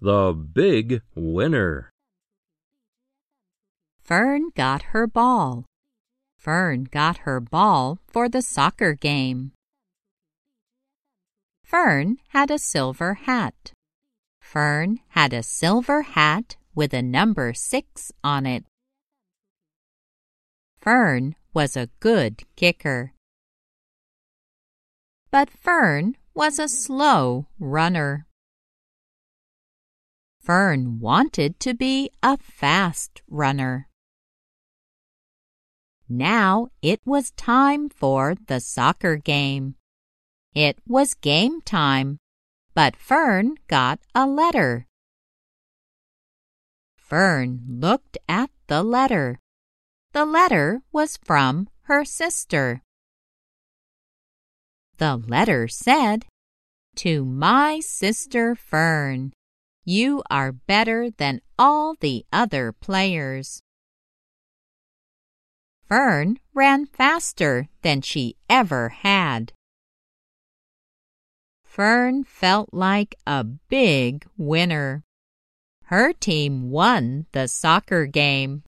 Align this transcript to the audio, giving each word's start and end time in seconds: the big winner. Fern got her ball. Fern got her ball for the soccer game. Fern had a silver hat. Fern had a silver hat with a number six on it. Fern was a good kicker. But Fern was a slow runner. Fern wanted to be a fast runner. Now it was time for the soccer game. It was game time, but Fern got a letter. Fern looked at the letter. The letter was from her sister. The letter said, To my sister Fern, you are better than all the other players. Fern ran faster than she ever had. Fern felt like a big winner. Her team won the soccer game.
the 0.00 0.32
big 0.32 1.02
winner. 1.14 1.90
Fern 4.02 4.50
got 4.54 4.94
her 4.94 5.06
ball. 5.06 5.64
Fern 6.38 6.84
got 6.84 7.18
her 7.18 7.40
ball 7.40 7.98
for 8.06 8.28
the 8.28 8.42
soccer 8.42 8.94
game. 8.94 9.52
Fern 11.64 12.18
had 12.28 12.50
a 12.50 12.58
silver 12.58 13.14
hat. 13.14 13.72
Fern 14.40 15.00
had 15.08 15.32
a 15.32 15.42
silver 15.42 16.02
hat 16.02 16.56
with 16.74 16.94
a 16.94 17.02
number 17.02 17.52
six 17.52 18.12
on 18.22 18.46
it. 18.46 18.64
Fern 20.78 21.34
was 21.52 21.76
a 21.76 21.88
good 21.98 22.44
kicker. 22.54 23.12
But 25.32 25.50
Fern 25.50 26.16
was 26.32 26.60
a 26.60 26.68
slow 26.68 27.46
runner. 27.58 28.26
Fern 30.46 31.00
wanted 31.00 31.58
to 31.58 31.74
be 31.74 32.08
a 32.22 32.36
fast 32.36 33.20
runner. 33.28 33.88
Now 36.08 36.68
it 36.80 37.00
was 37.04 37.32
time 37.32 37.88
for 37.88 38.36
the 38.46 38.60
soccer 38.60 39.16
game. 39.16 39.74
It 40.54 40.78
was 40.86 41.14
game 41.14 41.62
time, 41.62 42.18
but 42.74 42.94
Fern 42.94 43.56
got 43.66 43.98
a 44.14 44.24
letter. 44.24 44.86
Fern 46.96 47.64
looked 47.68 48.16
at 48.28 48.50
the 48.68 48.84
letter. 48.84 49.40
The 50.12 50.24
letter 50.24 50.80
was 50.92 51.18
from 51.24 51.68
her 51.90 52.04
sister. 52.04 52.82
The 54.98 55.16
letter 55.16 55.66
said, 55.66 56.26
To 57.02 57.24
my 57.24 57.80
sister 57.80 58.54
Fern, 58.54 59.32
you 59.86 60.20
are 60.28 60.50
better 60.50 61.08
than 61.10 61.40
all 61.56 61.94
the 62.00 62.26
other 62.32 62.72
players. 62.72 63.62
Fern 65.88 66.40
ran 66.52 66.86
faster 66.86 67.68
than 67.82 68.02
she 68.02 68.34
ever 68.50 68.88
had. 68.88 69.52
Fern 71.64 72.24
felt 72.24 72.70
like 72.72 73.14
a 73.26 73.44
big 73.44 74.26
winner. 74.36 75.04
Her 75.84 76.12
team 76.12 76.70
won 76.70 77.26
the 77.30 77.46
soccer 77.46 78.06
game. 78.06 78.64